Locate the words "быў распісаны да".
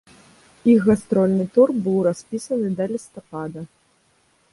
1.87-2.85